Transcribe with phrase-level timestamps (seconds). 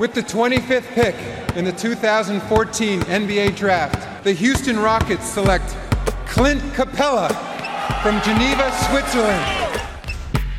[0.00, 1.14] With the 25th pick
[1.58, 5.76] in the 2014 NBA Draft, the Houston Rockets select
[6.24, 7.28] Clint Capella
[8.02, 9.44] from Geneva, Switzerland.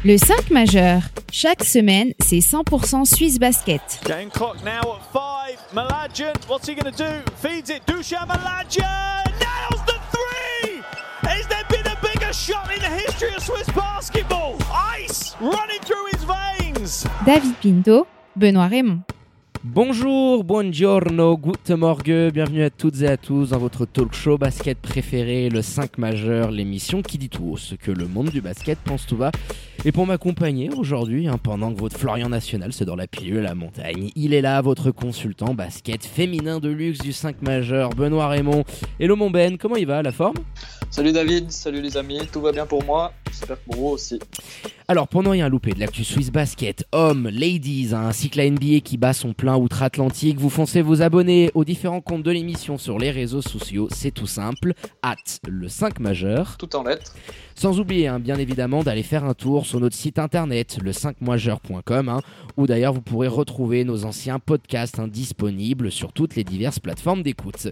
[0.06, 1.02] Le 5 majeur.
[1.32, 3.82] Chaque semaine, c'est 100% Suisse Basket.
[4.04, 5.58] Game clock now at 5.
[5.74, 7.32] Malajan, what's he going to do?
[7.38, 7.84] Feeds it.
[7.88, 10.84] Dushan Malajan nails the three.
[11.24, 14.60] Has there been a bigger shot in the history of Swiss basketball?
[14.72, 17.08] Ice running through his veins.
[17.26, 18.06] David Pinto,
[18.38, 19.02] Benoît Raymond.
[19.64, 24.80] Bonjour, buongiorno, guten morgue, bienvenue à toutes et à tous dans votre talk show basket
[24.80, 29.06] préféré, le 5 majeur, l'émission qui dit tout ce que le monde du basket pense
[29.06, 29.32] tout bas.
[29.86, 33.50] Et pour m'accompagner aujourd'hui, hein, pendant que votre Florian National se dans la pilule à
[33.50, 38.30] la montagne, il est là, votre consultant basket féminin de luxe du 5 majeur, Benoît
[38.30, 38.64] Raymond.
[39.00, 40.38] Hello mon Ben, comment il va, la forme?
[40.90, 44.20] Salut David, salut les amis, tout va bien pour moi, j'espère que pour vous aussi.
[44.88, 48.50] Alors, pour ne rien louper de l'actu Swiss Basket, hommes, ladies, hein, ainsi que la
[48.50, 52.78] NBA qui bat son plein outre-Atlantique, vous foncez vous abonner aux différents comptes de l'émission
[52.78, 55.16] sur les réseaux sociaux, c'est tout simple, at
[55.48, 56.58] le 5 majeur.
[56.58, 57.14] Tout en lettres.
[57.56, 62.10] Sans oublier, hein, bien évidemment, d'aller faire un tour sur notre site internet, le 5majeur.com,
[62.10, 62.22] hein,
[62.58, 67.24] où d'ailleurs vous pourrez retrouver nos anciens podcasts hein, disponibles sur toutes les diverses plateformes
[67.24, 67.68] d'écoute.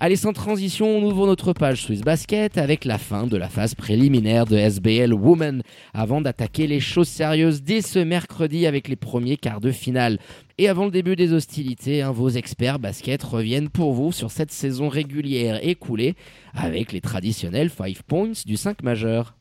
[0.00, 3.76] Allez, sans transition, on ouvre notre page Swiss Basket avec la fin de la phase
[3.76, 9.36] préliminaire de SBL Women, avant d'attaquer les choses sérieuses dès ce mercredi avec les premiers
[9.36, 10.18] quarts de finale.
[10.58, 14.50] Et avant le début des hostilités, hein, vos experts basket reviennent pour vous sur cette
[14.50, 16.16] saison régulière écoulée
[16.54, 19.36] avec les traditionnels 5 points du 5 majeur.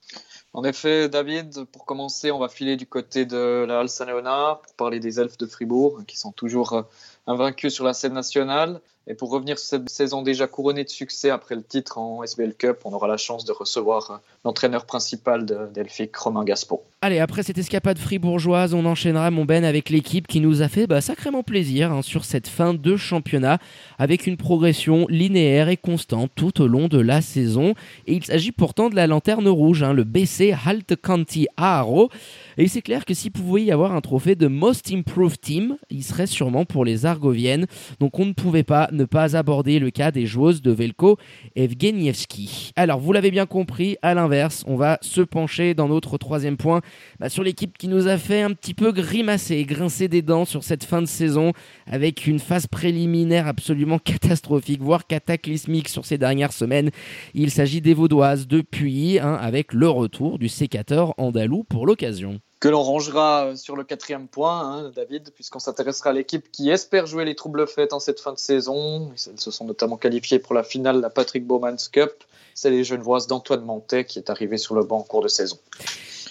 [0.55, 4.73] En effet, David, pour commencer, on va filer du côté de la Halle Saint-Léonard pour
[4.75, 6.83] parler des elfes de Fribourg qui sont toujours euh,
[7.25, 8.79] invaincus sur la scène nationale.
[9.07, 12.79] Et pour revenir cette saison déjà couronnée de succès après le titre en SBL Cup,
[12.85, 16.83] on aura la chance de recevoir euh, l'entraîneur principal de Delphic, Romain Gaspo.
[17.01, 20.87] Allez, après cette escapade fribourgeoise, on enchaînera mon Ben avec l'équipe qui nous a fait
[20.87, 23.57] bah, sacrément plaisir hein, sur cette fin de championnat
[23.99, 27.73] avec une progression linéaire et constante tout au long de la saison.
[28.07, 32.09] Et il s'agit pourtant de la lanterne rouge, hein, le BC Halt County Aaro.
[32.57, 36.03] Et c'est clair que s'il pouvait y avoir un trophée de Most Improved Team, il
[36.03, 37.65] serait sûrement pour les Argoviennes.
[37.99, 41.17] Donc on ne pouvait pas ne pas aborder le cas des joueuses de Velko
[41.55, 42.71] Evgenievski.
[42.77, 44.32] Alors vous l'avez bien compris, à l'inverse,
[44.67, 46.81] on va se pencher dans notre troisième point
[47.19, 50.63] bah, sur l'équipe qui nous a fait un petit peu grimacer, grincer des dents sur
[50.63, 51.53] cette fin de saison
[51.85, 56.89] avec une phase préliminaire absolument catastrophique, voire cataclysmique sur ces dernières semaines.
[57.33, 62.69] Il s'agit des Vaudoises depuis, hein, avec le retour du sécateur andalou pour l'occasion que
[62.69, 67.25] l'on rangera sur le quatrième point, hein, David, puisqu'on s'intéressera à l'équipe qui espère jouer
[67.25, 69.11] les troubles faits en cette fin de saison.
[69.11, 72.23] Elles se sont notamment qualifiées pour la finale de la Patrick Bowman's Cup.
[72.55, 75.57] C'est les Genevoises d'Antoine Montet qui est arrivé sur le banc en cours de saison.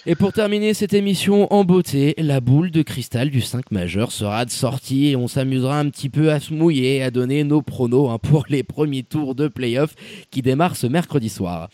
[0.05, 4.43] Et pour terminer cette émission en beauté, la boule de cristal du 5 majeur sera
[4.43, 8.09] de sortie et on s'amusera un petit peu à se mouiller à donner nos pronos
[8.09, 9.95] hein, pour les premiers tours de playoff
[10.29, 11.69] qui démarrent ce mercredi soir.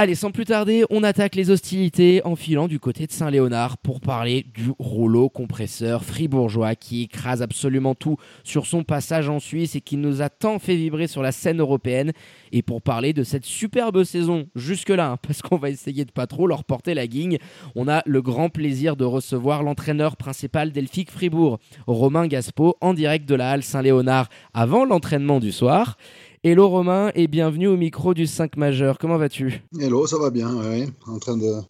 [0.00, 4.00] Allez, sans plus tarder, on attaque les hostilités en filant du côté de Saint-Léonard pour
[4.00, 9.80] parler du rouleau compresseur fribourgeois qui écrase absolument tout sur son passage en Suisse et
[9.80, 12.12] qui nous a tant fait vibrer sur la scène européenne.
[12.52, 16.28] Et pour parler de cette superbe saison jusque-là, hein, parce qu'on va essayer de pas
[16.28, 17.38] trop leur porter la guigne,
[17.74, 23.28] on a le grand plaisir de recevoir l'entraîneur principal d'Elphick Fribourg, Romain Gaspo, en direct
[23.28, 25.96] de la Halle Saint-Léonard avant l'entraînement du soir.
[26.44, 28.98] Hello Romain et bienvenue au micro du 5 majeur.
[28.98, 29.64] Comment vas-tu?
[29.80, 30.86] Hello, ça va bien, oui.
[31.08, 31.60] En train de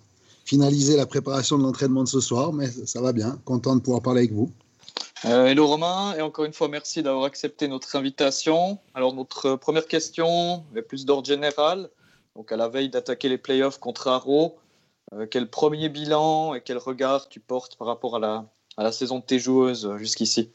[0.44, 3.38] finaliser la préparation de l'entraînement de ce soir, mais ça va bien.
[3.46, 4.50] Content de pouvoir parler avec vous.
[5.24, 8.78] Euh, hello Romain, et encore une fois merci d'avoir accepté notre invitation.
[8.92, 11.88] Alors notre première question est plus d'ordre général.
[12.36, 14.58] Donc à la veille d'attaquer les playoffs contre Haro,
[15.14, 18.44] euh, quel premier bilan et quel regard tu portes par rapport à la,
[18.76, 20.50] à la saison de tes joueuses jusqu'ici?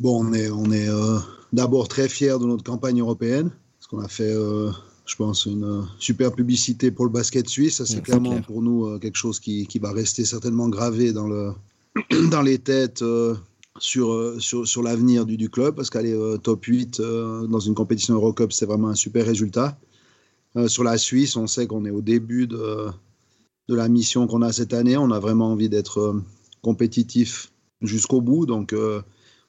[0.00, 1.18] Bon, on est, on est euh,
[1.52, 4.70] d'abord très fiers de notre campagne européenne, parce qu'on a fait, euh,
[5.06, 7.76] je pense, une euh, super publicité pour le basket suisse.
[7.76, 8.46] Ça, c'est clairement clair.
[8.46, 11.52] pour nous quelque chose qui, qui, va rester certainement gravé dans, le,
[12.30, 13.04] dans les têtes
[13.78, 17.00] sur, sur, sur l'avenir du, du, club, parce qu'aller top 8
[17.48, 19.78] dans une compétition Eurocup, c'est vraiment un super résultat.
[20.66, 22.88] sur la Suisse, on sait qu'on est au début de,
[23.68, 24.96] de la mission qu'on a cette année.
[24.96, 26.16] On a vraiment envie d'être
[26.62, 28.46] compétitif jusqu'au bout.
[28.46, 28.74] Donc,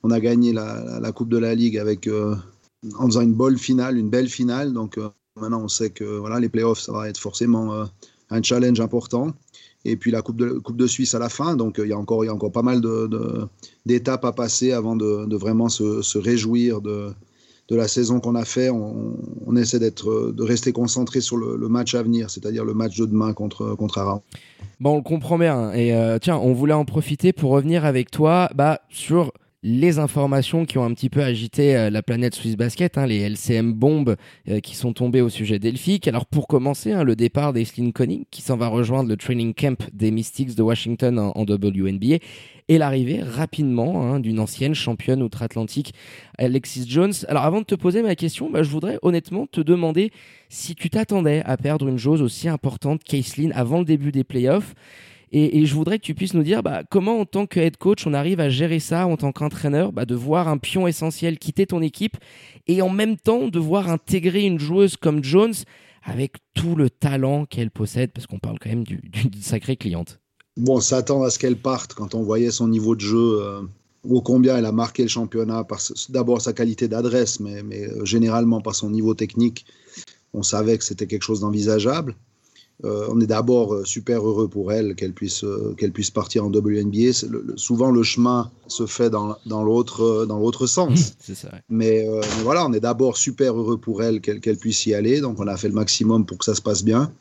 [0.06, 2.36] on a gagné la, la, Coupe de la Ligue avec, euh,
[3.00, 4.72] en faisant une bonne finale, une belle finale.
[4.72, 7.86] Donc euh, maintenant, on sait que voilà, les playoffs, ça va être forcément euh,
[8.30, 9.34] un challenge important.
[9.84, 11.56] Et puis la Coupe de, coupe de Suisse à la fin.
[11.56, 14.74] Donc il y, a encore, y a encore pas mal d'étapes de, de, à passer
[14.74, 17.12] avant de, de vraiment se, se, réjouir de,
[17.72, 18.70] la saison qu'on a fait.
[18.70, 19.16] On,
[19.48, 23.34] on essaie de rester concentré sur le, match à venir, c'est-à-dire le match de demain
[23.34, 24.22] contre, contre.
[24.80, 25.72] Bon, on le comprend bien.
[25.74, 29.32] Et euh, tiens, on voulait en profiter pour revenir avec toi bah, sur
[29.68, 33.22] les informations qui ont un petit peu agité euh, la planète Swiss Basket, hein, les
[33.22, 34.16] LCM bombes
[34.48, 36.08] euh, qui sont tombées au sujet d'Elphick.
[36.08, 39.90] Alors pour commencer, hein, le départ d'Aislinn Conning qui s'en va rejoindre le training camp
[39.92, 42.18] des Mystics de Washington en, WNBA
[42.68, 45.96] et l'arrivée rapidement hein, d'une ancienne championne outre-Atlantique,
[46.38, 47.14] Alexis Jones.
[47.28, 50.12] Alors avant de te poser ma question, bah, je voudrais honnêtement te demander
[50.48, 54.76] si tu t'attendais à perdre une chose aussi importante qu'Aislinn avant le début des playoffs.
[55.32, 58.06] Et, je voudrais que tu puisses nous dire bah, comment, en tant que head coach,
[58.08, 61.66] on arrive à gérer ça en tant qu'entraîneur, bah, de voir un pion essentiel quitter
[61.66, 62.18] ton équipe
[62.68, 65.54] et en même temps de voir intégrer une joueuse comme Jones
[66.04, 70.20] avec tout le talent qu'elle possède, parce qu'on parle quand même d'une sacrée cliente.
[70.56, 73.42] Bon, s'attendre à ce qu'elle parte quand on voyait son niveau de jeu.
[73.42, 73.62] Euh,
[74.08, 75.66] ou combien elle a marqué le championnat
[76.10, 79.66] d'abord sa qualité d'adresse, mais, mais, euh, généralement par son niveau technique.
[80.34, 82.16] On savait que c'était quelque chose d'envisageable.
[82.84, 86.44] Euh, on est d'abord euh, super heureux pour elle qu'elle puisse, euh, qu'elle puisse partir
[86.44, 87.14] en WNBA.
[87.56, 91.14] souvent, le chemin se fait dans, dans l'autre, sens.
[91.70, 92.06] mais,
[92.44, 95.22] voilà, on est d'abord super heureux pour elle qu'elle, puisse y aller.
[95.22, 97.12] Donc, on a fait le maximum pour que ça se passe bien.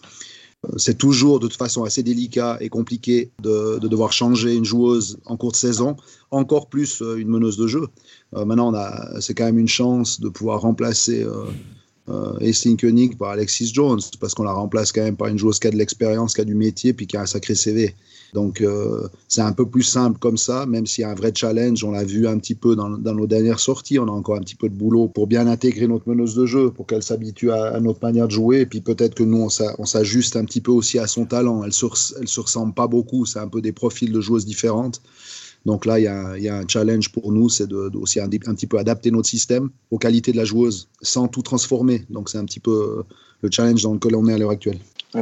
[0.78, 5.18] C'est toujours de toute façon assez délicat et compliqué de, de, devoir changer une joueuse
[5.26, 5.94] en cours de saison,
[6.30, 7.86] encore plus une meneuse de jeu.
[8.32, 8.72] maintenant,
[9.20, 11.22] c'est quand même une chance de pouvoir remplacer
[12.08, 15.68] euh, Koenig par Alexis Jones, parce qu'on la remplace quand même par une joueuse qui
[15.68, 17.94] a de l'expérience, qui a du métier, puis qui a un sacré CV.
[18.34, 21.32] Donc euh, c'est un peu plus simple comme ça, même s'il y a un vrai
[21.34, 24.40] challenge, on l'a vu un petit peu dans, nos dernières sorties, on a encore un
[24.40, 27.78] petit peu de boulot pour bien intégrer notre meneuse de jeu, pour qu'elle s'habitue à,
[27.80, 29.48] notre manière de jouer, et puis peut-être que nous,
[29.78, 31.62] on s'ajuste un petit peu aussi à son talent.
[31.62, 35.00] Elle ne elle se ressemble pas beaucoup, c'est un peu des profils de joueuses différentes.
[35.64, 38.78] Donc là, il y a, un challenge pour nous, c'est de, aussi un, petit peu
[38.78, 42.04] adapter notre système aux qualités de la joueuse sans tout transformer.
[42.10, 43.02] Donc c'est un petit peu
[43.40, 44.78] le challenge dans lequel on est à l'heure actuelle.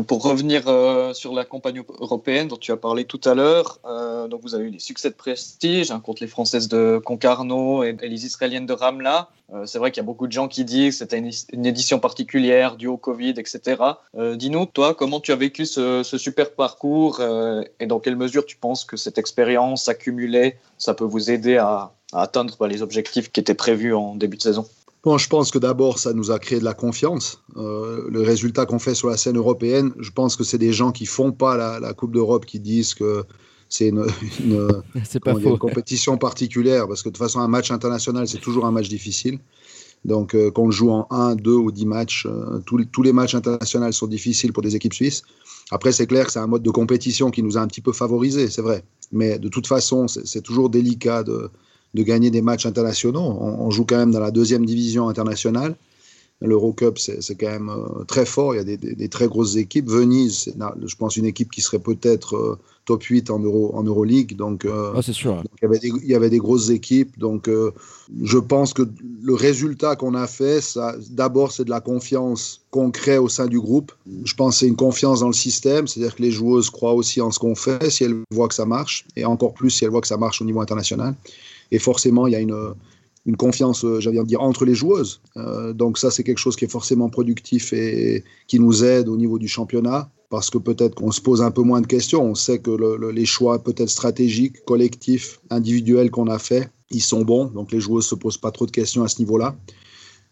[0.07, 4.27] Pour revenir euh, sur la campagne européenne dont tu as parlé tout à l'heure, euh,
[4.41, 8.25] vous avez eu des succès de prestige hein, contre les Françaises de Concarneau et, les
[8.25, 9.29] Israéliennes de Ramla.
[9.53, 11.99] Euh, c'est vrai qu'il y a beaucoup de gens qui disent que c'était une, édition
[11.99, 13.83] particulière due au Covid, etc.
[14.17, 17.21] Dis-nous, toi, comment tu as vécu ce, super parcours
[17.79, 21.93] et dans quelle mesure tu penses que cette expérience accumulée, ça peut vous aider à,
[22.15, 24.67] atteindre bah, les objectifs qui étaient prévus en début de saison?
[25.05, 27.43] Bon, je pense que d'abord, ça nous a créé de la confiance.
[27.57, 30.93] Euh, le résultat qu'on fait sur la scène européenne, je pense que c'est des gens
[30.93, 33.25] qui font pas la, Coupe d'Europe qui disent que
[33.69, 34.07] c'est une,
[35.59, 39.41] compétition particulière, parce que de toute façon, un match international, c'est toujours un match difficile.
[40.05, 43.35] Donc, euh, qu'on le joue en 1, 2 ou 10 matchs, euh, tous, les matchs
[43.35, 45.23] internationaux sont difficiles pour des équipes suisses.
[45.73, 47.93] Après, c'est clair que c'est un mode de compétition qui nous a un petit peu
[47.93, 48.85] favorisé, c'est vrai.
[49.11, 51.51] Mais de toute façon, c'est toujours délicat de,
[51.95, 53.21] de gagner des matchs internationaux.
[53.21, 55.77] On, joue quand même dans la deuxième division internationale.
[56.41, 58.55] L'Eurocup, c'est quand même euh, très fort.
[58.55, 59.89] Il y a des, très grosses équipes.
[59.89, 60.53] Venise,
[60.85, 64.35] je pense, une équipe qui serait peut-être euh, top 8 en, Euro, en Euroleague.
[64.35, 65.41] Donc, euh, ah, c'est sûr.
[65.61, 67.17] il, y avait des, il, y avait des, grosses équipes.
[67.17, 67.49] Donc,
[68.23, 68.83] je pense que
[69.23, 70.77] le résultat qu'on a fait,
[71.11, 73.93] d'abord, c'est de la confiance qu'on crée au sein du groupe.
[74.25, 75.87] Je pense que c'est une confiance dans le système.
[75.87, 78.67] C'est-à-dire que les joueuses croient aussi en ce qu'on fait si elles voient que ça
[78.67, 79.05] marche.
[79.15, 81.15] Et encore plus si elles voient que ça marche au niveau international.
[81.73, 82.75] Et forcément, il y a une,
[83.27, 85.21] une confiance, euh, j'allais dire, entre les joueuses.
[85.37, 89.17] Euh, donc ça, c'est quelque chose qui est forcément productif et qui nous aide au
[89.17, 92.23] niveau du championnat, parce que peut-être qu'on se pose un peu moins de questions.
[92.25, 92.71] On sait que
[93.11, 97.47] les choix peut-être stratégiques, collectifs, individuels qu'on a faits, ils sont bons.
[97.47, 99.57] Donc les joueuses se posent pas trop de questions à ce niveau-là.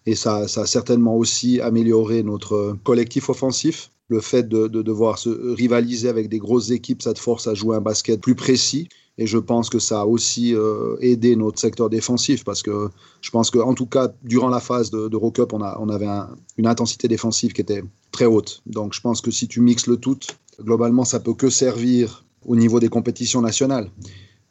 [0.06, 3.90] Et ça, ça a certainement aussi amélioré notre collectif offensif.
[4.10, 7.54] Le fait de, de devoir se rivaliser avec des grosses équipes, ça te force à
[7.54, 8.88] jouer un basket plus précis
[9.20, 12.88] et je pense que ça a aussi euh, aidé notre secteur défensif parce que
[13.20, 16.08] je pense qu'en tout cas, durant la phase de, de on, a, on avait
[16.56, 18.62] une intensité défensive qui était très haute.
[18.64, 20.18] Donc je pense que si tu mixes le tout,
[20.62, 23.90] globalement, ça peut que servir au niveau des compétitions nationales.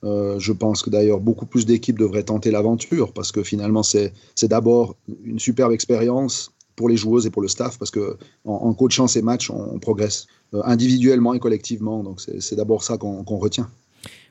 [0.03, 4.13] Euh, je pense que d'ailleurs beaucoup plus d'équipes devraient tenter l'aventure parce que finalement c'est
[4.43, 9.05] d'abord une superbe expérience pour les joueuses et pour le staff parce que en, coachant
[9.05, 13.69] ces matchs on, progresse euh, individuellement et collectivement donc c'est d'abord ça qu'on retient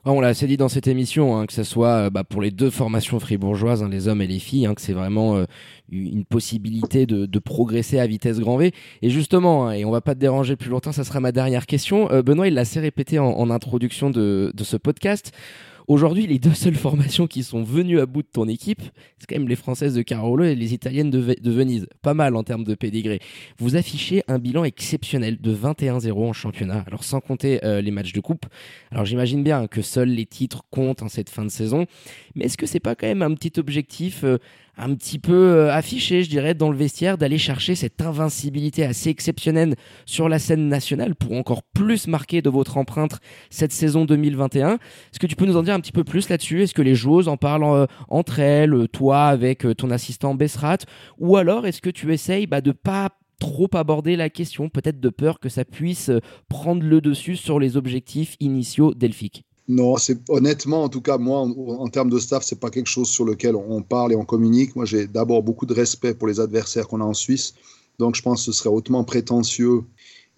[0.06, 2.50] on l'a assez dit dans cette émission, hein, que ce soit euh, bah, pour les
[2.50, 5.44] deux formations fribourgeoises, hein, les hommes et les filles, hein, que c'est vraiment euh,
[5.90, 8.72] une possibilité de, progresser à vitesse grand V.
[9.02, 12.08] Et justement, et on va pas te déranger plus longtemps, ça sera ma dernière question.
[12.22, 15.32] Benoît, il l'a assez répété en, introduction de ce podcast.
[15.88, 18.82] Aujourd'hui, les deux seules formations qui sont venues à bout de ton équipe,
[19.18, 21.86] c'est quand même les Françaises de Carolo et les Italiennes de, Venise.
[22.02, 23.20] Pas mal en termes de pédigré.
[23.56, 28.12] Vous affichez un bilan exceptionnel de 21-0 en championnat, alors sans compter euh, les matchs
[28.12, 28.44] de coupe.
[28.90, 31.86] Alors j'imagine bien que seuls les titres comptent en cette fin de saison,
[32.34, 34.36] mais est-ce que c'est pas quand même un petit objectif euh,
[34.78, 39.10] un petit peu euh, affiché, je dirais, dans le vestiaire, d'aller chercher cette invincibilité assez
[39.10, 39.74] exceptionnelle
[40.06, 43.18] sur la scène nationale pour encore plus marquer de votre empreinte
[43.50, 44.74] cette saison 2021.
[44.74, 46.62] Est-ce que tu peux nous en dire un petit peu plus là-dessus?
[46.62, 50.78] Est-ce que les joueuses en parlent euh, entre elles, toi avec euh, ton assistant Bessrat
[51.18, 55.08] Ou alors est-ce que tu essayes bah, de pas trop aborder la question, peut-être de
[55.10, 56.10] peur que ça puisse
[56.48, 61.40] prendre le dessus sur les objectifs initiaux d'Elphick non, c'est honnêtement, en tout cas, moi,
[61.40, 64.74] en, termes de staff, c'est pas quelque chose sur lequel on parle et on communique.
[64.74, 67.54] Moi, j'ai d'abord beaucoup de respect pour les adversaires qu'on a en Suisse,
[67.98, 69.82] donc je pense que ce serait hautement prétentieux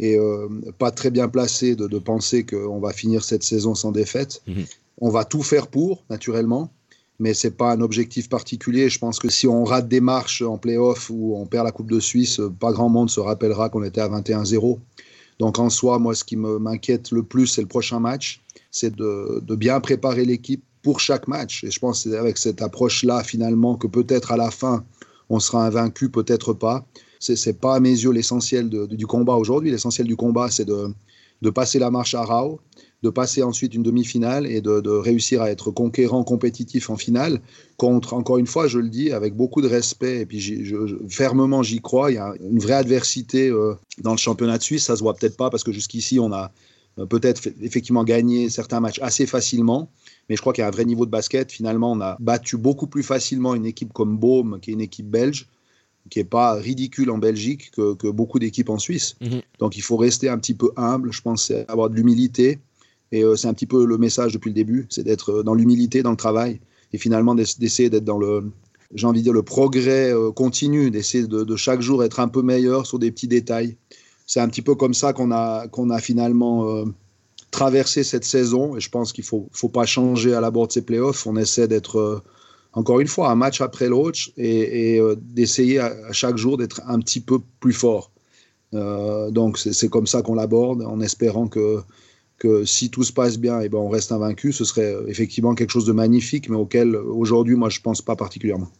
[0.00, 4.42] et euh, pas très bien placé de, penser qu'on va finir cette saison sans défaite.
[4.48, 4.64] Mhm.
[4.98, 6.72] On va tout faire pour, naturellement,
[7.20, 8.88] mais c'est pas un objectif particulier.
[8.88, 11.90] Je pense que si on rate des marches en playoff ou on perd la Coupe
[11.90, 14.78] de Suisse, pas grand monde se rappellera qu'on était à 21-0.
[15.38, 19.54] Donc en soi, moi, ce qui m'inquiète le plus, c'est le prochain match c'est de,
[19.56, 21.64] bien préparer l'équipe pour chaque match.
[21.64, 24.84] Et je pense que c'est avec cette approche-là, finalement, que peut-être à la fin,
[25.28, 26.86] on sera invaincu, peut-être pas.
[27.18, 29.70] Ce n'est pas à mes yeux l'essentiel du combat aujourd'hui.
[29.70, 32.60] L'essentiel du combat, c'est de, passer la marche à Rao,
[33.02, 37.40] de passer ensuite une demi-finale et de, réussir à être conquérant, compétitif en finale
[37.76, 40.72] contre, encore une fois, je le dis avec beaucoup de respect et puis
[41.08, 44.84] fermement j'y crois, il y a une vraie adversité euh, dans le championnat de Suisse,
[44.84, 46.52] ça se voit peut-être pas parce que jusqu'ici on a
[47.06, 49.90] peut-être effectivement gagner certains matchs assez facilement.
[50.28, 51.50] Mais je crois qu'il y a un vrai niveau de basket.
[51.50, 55.08] Finalement, on a battu beaucoup plus facilement une équipe comme Baume, qui est une équipe
[55.08, 55.48] belge,
[56.08, 59.16] qui n'est pas ridicule en Belgique que, beaucoup d'équipes en Suisse.
[59.20, 59.40] Mhm.
[59.58, 62.58] Donc il faut rester un petit peu humble, je pense, avoir de l'humilité.
[63.12, 65.54] Et euh, c'est un petit peu le message depuis le début, c'est d'être euh, dans
[65.54, 66.60] l'humilité, dans le travail,
[66.92, 68.52] et finalement d'essayer d'être dans le,
[68.94, 72.42] j'ai envie de dire, le progrès continu, d'essayer de, de, chaque jour être un peu
[72.42, 73.76] meilleur sur des petits détails
[74.30, 76.84] c'est un petit peu comme ça qu'on a, qu'on a finalement euh,
[77.50, 78.76] traversé cette saison.
[78.76, 81.26] Et je pense qu'il ne faut, faut pas changer à la bord de ces playoffs.
[81.26, 82.22] On essaie d'être, euh,
[82.72, 87.00] encore une fois, un match après l'autre et, euh, d'essayer à, chaque jour d'être un
[87.00, 88.12] petit peu plus fort.
[88.72, 91.80] donc c'est comme ça qu'on l'aborde, en espérant que,
[92.38, 94.52] que si tout se passe bien, et eh ben on reste invaincu.
[94.52, 98.14] Ce serait effectivement quelque chose de magnifique, mais auquel aujourd'hui, moi, je ne pense pas
[98.14, 98.70] particulièrement.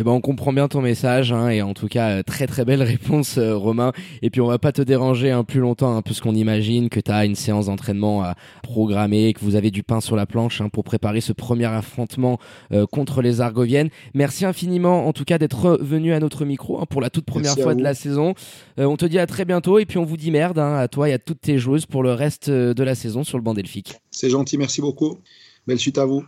[0.00, 2.64] Eh ben, on comprend bien ton message, hein, et en tout cas, euh, très très
[2.64, 3.92] belle réponse, euh, Romain.
[4.22, 7.00] Et puis, on va pas te déranger un hein, plus longtemps, hein, puisqu'on imagine que
[7.00, 10.62] tu as une séance d'entraînement à programmer, que vous avez du pain sur la planche
[10.72, 12.38] pour préparer ce premier affrontement
[12.72, 13.90] euh, contre les Argoviennes.
[14.14, 17.74] Merci infiniment, en tout cas, d'être venu à notre micro pour la toute première fois
[17.74, 18.32] de la saison.
[18.78, 21.12] on te dit à très bientôt, et puis on vous dit merde à toi et
[21.12, 23.96] à toutes tes joueuses pour le reste de la saison sur le banc delphique.
[24.10, 25.18] C'est gentil, merci beaucoup.
[25.66, 26.24] Belle suite à vous.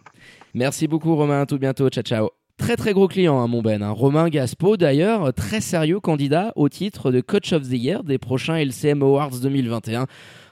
[0.53, 1.41] Merci beaucoup, Romain.
[1.41, 1.89] À tout bientôt.
[1.89, 2.42] Ciao, ciao.
[2.63, 3.83] Très très gros client, hein, mon Ben.
[3.83, 3.91] Hein.
[3.91, 8.55] Romain Gaspo, d'ailleurs, très sérieux candidat au titre de Coach of the Year des prochains
[8.55, 10.07] LCM Awards 2021.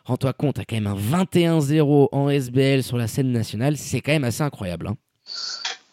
[0.06, 4.10] Rends-toi compte, à quand même un 21-0 en SBL sur la scène nationale, c'est quand
[4.10, 4.90] même assez incroyable.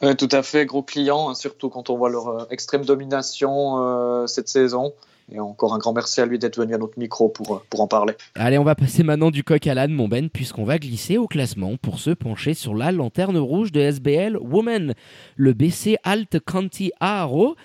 [0.02, 0.16] Hein.
[0.16, 4.50] tout à fait, gros client, surtout quand on voit leur euh, extrême domination euh, cette
[4.50, 4.94] saison.
[5.32, 7.82] Et encore un grand merci à lui d'être venu à notre micro pour, euh, pour
[7.82, 8.14] en parler.
[8.36, 11.28] Allez, on va passer maintenant du coq à l'âne, mon Ben, puisqu'on va glisser au
[11.28, 14.94] classement pour se pencher sur la lanterne rouge de SBL Women,
[15.36, 17.56] le BC Alt County Aaro.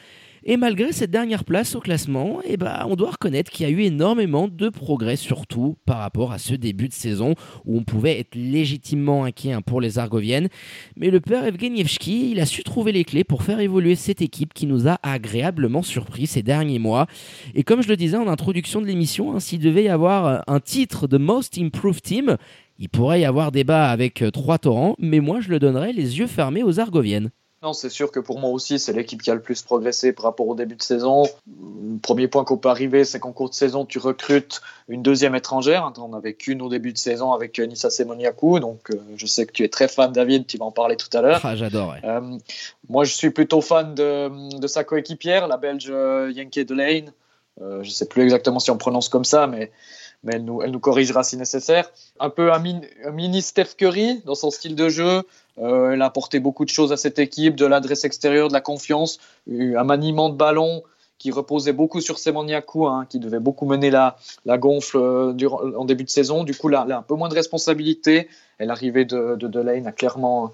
[0.44, 3.72] Et malgré cette dernière place au classement, eh ben, on doit reconnaître qu'il y a
[3.72, 7.34] eu énormément de progrès, surtout par rapport à ce début de saison
[7.64, 10.48] où on pouvait être légitimement inquiet hein, pour les Argoviennes.
[10.96, 14.52] Mais le père Evgenievski, il a su trouver les clés pour faire évoluer cette équipe
[14.52, 17.06] qui nous a agréablement surpris ces derniers mois.
[17.54, 20.60] Et comme je le disais en introduction de l'émission, hein, s'il devait y avoir un
[20.60, 22.36] titre de Most Improved Team,
[22.78, 26.18] il pourrait y avoir débat avec euh, trois torrents, mais moi je le donnerais les
[26.18, 27.30] yeux fermés aux Argoviennes.
[27.62, 30.24] Non, c'est sûr que pour moi aussi, c'est l'équipe qui a le plus progressé par
[30.24, 31.22] rapport au début de saison.
[31.46, 35.36] Le premier point qu'on peut arriver, c'est qu'en cours de saison, tu recrutes une deuxième
[35.36, 35.92] étrangère.
[35.96, 38.58] On n'avait qu'une au début de saison avec euh, Nissa Semoniakou.
[38.58, 41.16] Donc, euh, je sais que tu es très fan, David, tu vas en parler tout
[41.16, 41.40] à l'heure.
[41.52, 41.94] Ah, j'adore.
[42.02, 42.38] Euh,
[42.88, 45.92] moi, je suis plutôt fan de, sa coéquipière, la Belge
[46.34, 47.12] Yankee Delane.
[47.60, 49.70] je ne sais plus exactement si on prononce comme ça, mais
[50.24, 51.90] mais elle nous, elle nous corrigera si nécessaire.
[52.20, 55.22] Un peu un, mini Steph Curry dans son style de jeu.
[55.58, 58.60] Euh, elle a apporté beaucoup de choses à cette équipe, de l'adresse extérieure, de la
[58.60, 59.18] confiance,
[59.50, 60.82] un maniement de ballon
[61.18, 64.16] qui reposait beaucoup sur Semoniakou, hein, qui devait beaucoup mener la,
[64.58, 66.42] gonfle euh, durant, en début de saison.
[66.42, 68.28] Du coup, là, a un peu moins de responsabilité.
[68.58, 70.52] Et l'arrivée de, de Delane a clairement,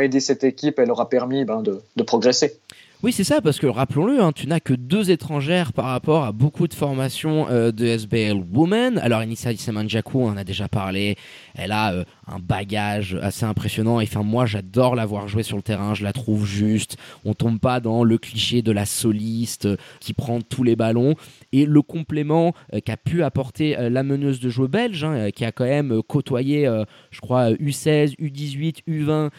[0.00, 0.80] aidé cette équipe.
[0.80, 2.58] Elle leur a permis ben, de progresser.
[3.02, 6.32] Oui, c'est ça, parce que rappelons-le, hein, tu n'as que deux étrangères par rapport à
[6.32, 8.98] beaucoup de formations euh, de SBL Women.
[8.98, 11.16] Alors, Inissa Semanjaku, on en a déjà parlé,
[11.54, 14.00] elle a euh, un bagage assez impressionnant.
[14.00, 16.98] Et enfin, moi, j'adore la voir jouer sur le terrain, je la trouve juste.
[17.24, 21.14] On tombe pas dans le cliché de la soliste euh, qui prend tous les ballons.
[21.52, 22.52] Et le complément
[22.84, 26.70] qu'a pu apporter la meneuse de jeu belge, hein, qui a quand même côtoyé,
[27.10, 29.30] je crois, U16, U18, U20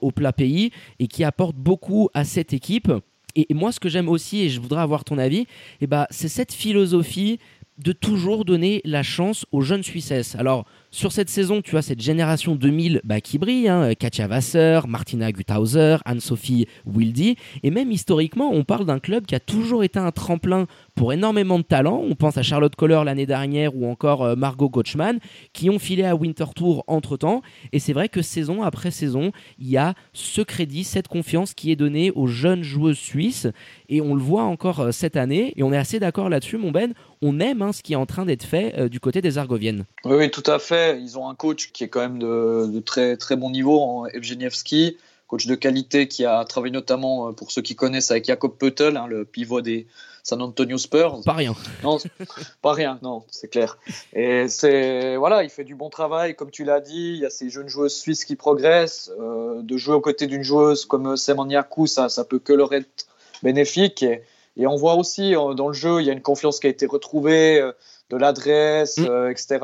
[0.00, 2.92] au plat pays, et qui apporte beaucoup à cette équipe
[3.38, 5.46] Et, moi, ce que j'aime aussi, et je voudrais avoir ton avis,
[5.80, 7.38] eh ben, c'est cette philosophie
[7.78, 10.34] de toujours donner la chance aux jeunes Suissesses.
[10.34, 14.80] Alors, sur cette saison, tu as cette génération 2000 bah, qui brille, hein, Katja Wasser,
[14.88, 19.98] Martina Guthauser, Anne-Sophie Wildy, et même historiquement, on parle d'un club qui a toujours été
[19.98, 22.02] un tremplin pour énormément de talents.
[22.08, 25.18] On pense à Charlotte Kohler l'année dernière ou encore euh, Margot Gochman,
[25.52, 27.42] qui ont filé à Winter Tour entre-temps,
[27.72, 31.70] et c'est vrai que saison après saison, il y a ce crédit, cette confiance qui
[31.70, 33.46] est donnée aux jeunes joueuses suisses,
[33.90, 36.70] et on le voit encore euh, cette année, et on est assez d'accord là-dessus, mon
[36.70, 39.38] Ben, on aime hein, ce qui est en train d'être fait euh, du côté des
[39.38, 39.84] Argoviennes.
[40.04, 40.77] Oui, tout à fait.
[41.00, 44.96] Ils ont un coach qui est quand même de, très, très bon niveau, Evgenievski,
[45.28, 48.96] coach de qualité qui a travaillé notamment, euh, pour ceux qui connaissent, avec Jakob Peutel,
[48.96, 49.86] hein, le pivot des
[50.24, 51.20] San Antonio Spurs.
[51.24, 51.54] Pas rien.
[51.84, 51.98] Non,
[52.62, 53.78] pas rien, non, c'est clair.
[54.14, 57.12] Et c'est voilà, il fait du bon travail, comme tu l'as dit.
[57.14, 59.10] Il y a ces jeunes joueuses suisses qui progressent.
[59.20, 63.06] Euh, de jouer aux côtés d'une joueuse comme Semaniakou, ça, ça peut que leur être
[63.42, 64.02] bénéfique.
[64.02, 64.22] Et,
[64.56, 66.70] et, on voit aussi euh, dans le jeu, il y a une confiance qui a
[66.70, 67.62] été retrouvée,
[68.10, 69.30] de l'adresse, mm.
[69.30, 69.58] etc.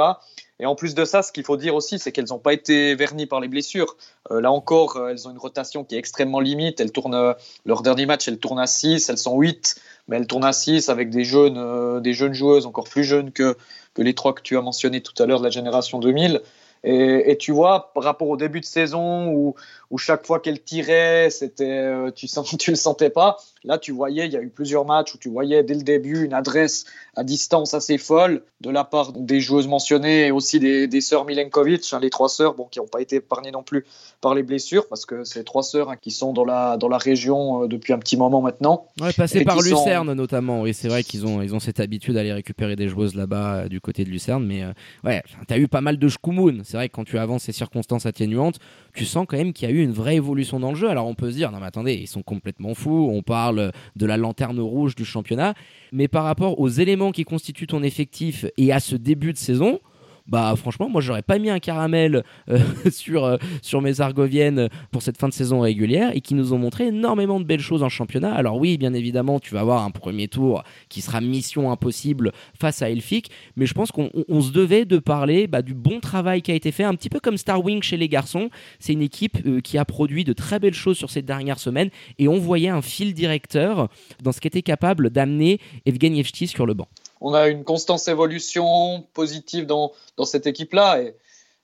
[0.64, 2.94] Et en plus de ça, ce qu'il faut dire aussi, c'est qu'elles n'ont pas été
[2.94, 3.98] vernies par les blessures.
[4.30, 6.80] Euh, là encore, euh, elles ont une rotation qui est extrêmement limite.
[6.80, 7.34] Elles tournent, euh,
[7.66, 9.76] leur dernier match, elles tournent à 6, elles sont 8,
[10.08, 13.58] mais elles tournent à 6 avec des jeunes, des jeunes joueuses encore plus jeunes que,
[13.92, 16.40] que les trois que tu as mentionnés tout à l'heure de la génération 2000.
[16.82, 22.10] Et, tu vois, par rapport au début de saison où, chaque fois qu'elle tirait, c'était,
[22.14, 22.26] tu,
[22.58, 23.36] tu le sentais pas.
[23.64, 26.24] Là, tu voyais, il y a eu plusieurs matchs où tu voyais dès le début
[26.24, 26.84] une adresse
[27.16, 31.24] à distance assez folle de la part des joueuses mentionnées et aussi des, des sœurs
[31.24, 33.84] Milenkovic, hein, les trois sœurs bon, qui n'ont pas été épargnées non plus
[34.20, 36.98] par les blessures, parce que c'est trois sœurs hein, qui sont dans la, dans la
[36.98, 38.86] région euh, depuis un petit moment maintenant.
[39.00, 42.32] Ouais, passé par Lucerne notamment, oui, c'est vrai qu'ils ont, ils ont cette habitude d'aller
[42.32, 44.72] récupérer des joueuses là-bas euh, du côté de Lucerne, mais euh,
[45.04, 46.62] ouais, tu as eu pas mal de schkoumoun.
[46.64, 48.58] C'est vrai que quand tu avances ces circonstances atténuantes,
[48.94, 50.88] tu sens quand même qu'il y a eu une vraie évolution dans le jeu.
[50.88, 54.06] Alors on peut se dire, non mais attendez, ils sont complètement fous, on parle de
[54.06, 55.54] la lanterne rouge du championnat.
[55.92, 59.80] Mais par rapport aux éléments qui constituent ton effectif et à ce début de saison,
[60.26, 62.58] bah franchement moi j'aurais pas mis un caramel euh,
[62.90, 66.58] sur, euh, sur mes argoviennes pour cette fin de saison régulière et qui nous ont
[66.58, 68.34] montré énormément de belles choses en championnat.
[68.34, 72.80] Alors oui bien évidemment tu vas avoir un premier tour qui sera mission impossible face
[72.80, 76.52] à Elfic mais je pense qu'on se devait de parler bah, du bon travail qui
[76.52, 78.48] a été fait un petit peu comme Starwing chez les garçons.
[78.78, 81.90] C'est une équipe euh, qui a produit de très belles choses sur ces dernières semaines
[82.18, 83.88] et on voyait un fil directeur
[84.22, 86.88] dans ce qu'était capable d'amener Evgenievski sur le banc
[87.20, 91.02] on a une constante évolution positive dans, dans cette équipe-là.
[91.02, 91.14] Et,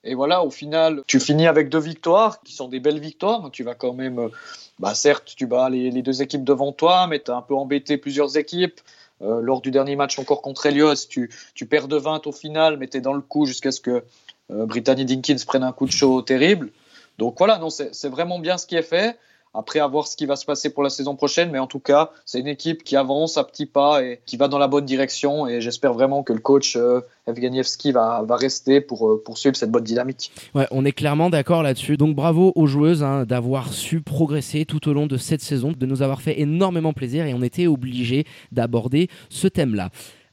[0.05, 3.51] et, voilà, au final, tu finis avec deux victoires qui sont des belles victoires.
[3.53, 4.31] Tu vas quand même,
[4.79, 7.99] bah certes, tu bats les, deux équipes devant toi, mais tu as un peu embêté
[7.99, 8.81] plusieurs équipes.
[9.23, 12.79] Euh, lors du dernier match encore contre Elios, tu, tu perds de 20 au final,
[12.79, 14.03] mais tu es dans le coup jusqu'à ce que
[14.51, 16.73] euh, Brittany Dinkins prenne un coup de chaud terrible.
[17.19, 19.19] Donc voilà, non, c'est vraiment bien ce qui est fait.
[19.53, 21.51] Après, à voir ce qui va se passer pour la saison prochaine.
[21.51, 24.49] Mais en tout cas, c'est une équipe qui avance à petits pas et qui va
[24.49, 25.47] dans la bonne direction.
[25.49, 29.71] Et j'espère vraiment que le coach euh, Evgenievski va, va rester pour euh, poursuivre cette
[29.71, 30.33] bonne dynamique.
[30.55, 31.97] Ouais, on est clairement d'accord là-dessus.
[31.97, 35.87] Donc bravo aux joueuses hein, d'avoir su progresser tout au long de cette saison, de
[35.87, 39.91] nous avoir fait énormément plaisir et on était obligé d'aborder ce thème-là.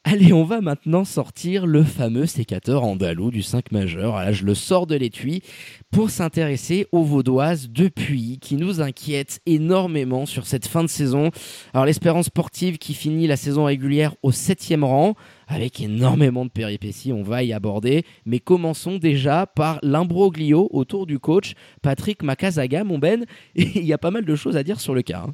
[0.10, 4.16] Allez, on va maintenant sortir le fameux sécateur andalou du 5 majeur.
[4.16, 5.44] Là, je le sors de l'étui
[5.92, 11.32] pour s'intéresser aux Vaudoises depuis, qui nous inquiètent énormément sur cette fin de saison.
[11.74, 15.16] Alors, l'espérance sportive qui finit la saison régulière au 7 rang
[15.48, 18.06] avec énormément de péripéties, on va y aborder.
[18.26, 23.26] Mais commençons déjà par l'imbroglio autour du coach Patrick Makazaga, mon Ben.
[23.56, 25.24] Il y a pas mal de choses à dire sur le cas.
[25.28, 25.34] Hein.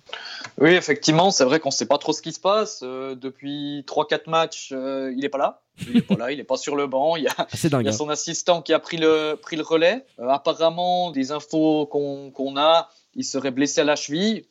[0.59, 2.81] Oui, effectivement, c'est vrai qu'on ne sait pas trop ce qui se passe.
[2.83, 5.61] Euh, depuis 3-4 matchs, euh, il n'est pas là.
[5.87, 7.15] Il n'est pas là, il n'est pas sur le banc.
[7.15, 7.47] Il y a,
[7.79, 10.05] il y a son assistant qui a pris le, pris le relais.
[10.19, 14.45] Euh, apparemment, des infos qu'on a, il serait blessé à la cheville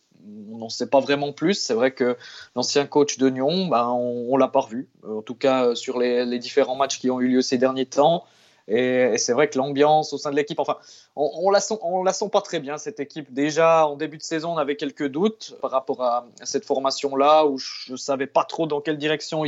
[0.53, 1.55] on n'en sait pas vraiment plus.
[1.55, 2.17] C'est vrai que
[2.55, 5.75] l'ancien coach de Nyon, ben, on, ne l'a pas revu, euh, en tout cas euh,
[5.75, 8.25] sur les, différents matchs qui ont eu lieu ces derniers temps.
[8.69, 10.77] Et, c'est vrai que l'ambiance au sein de l'équipe, enfin,
[11.17, 13.33] on, on, la sent, on la sent pas très bien cette équipe.
[13.33, 17.59] Déjà en début de saison, on avait quelques doutes par rapport à, cette formation-là où
[17.59, 19.45] je savais pas trop dans quelle direction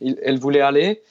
[0.00, 1.02] elle voulait aller.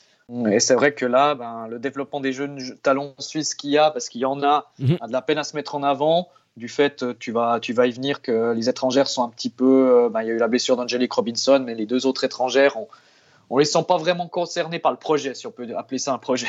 [0.50, 3.92] Et c'est vrai que là, ben, le développement des jeunes talents suisses qu'il y a,
[3.92, 4.98] parce qu'il y en a, mhm.
[5.02, 7.74] a de la peine à se mettre en avant du fait, euh, tu vas, tu
[7.74, 10.10] vas y venir, que les étrangères sont un petit peu.
[10.12, 13.56] Ben, il y a eu la blessure d'Angelique Robinson, mais les deux autres étrangères, on,
[13.56, 16.18] ne les sent pas vraiment concernés par le projet, si on peut appeler ça un
[16.18, 16.48] projet.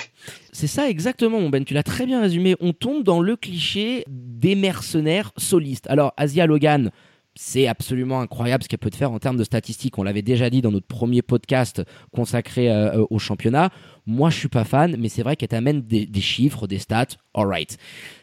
[0.53, 2.57] C'est ça exactement, mon Ben, tu l'as très bien résumé.
[2.61, 5.87] On tombe dans le cliché des mercenaires solistes.
[5.89, 6.91] Alors, Asia Logan,
[7.35, 9.99] c'est absolument incroyable ce qu'elle peut te faire en termes de statistiques.
[9.99, 11.83] On l'avait déjà dit dans notre premier podcast
[12.15, 13.71] consacré euh, au championnat.
[14.07, 17.07] Moi, je suis pas fan, mais c'est vrai qu'elle t'amène des, chiffres, des stats.
[17.35, 17.79] Alright.